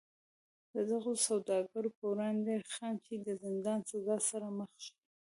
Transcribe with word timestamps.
د 0.73 0.75
دغو 0.91 1.13
سوداګرو 1.27 1.89
پر 1.97 2.05
وړاندې 2.11 2.53
خنډ 2.73 2.97
شي 3.05 3.15
د 3.21 3.29
زندان 3.43 3.79
سزا 3.91 4.17
سره 4.29 4.47
مخ 4.57 4.71
شي. 4.85 4.93